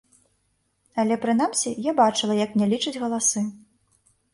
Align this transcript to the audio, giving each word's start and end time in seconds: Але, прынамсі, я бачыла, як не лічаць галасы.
Але, 1.03 1.19
прынамсі, 1.27 1.75
я 1.91 1.95
бачыла, 2.03 2.33
як 2.45 2.51
не 2.63 2.75
лічаць 2.77 2.99
галасы. 3.05 3.41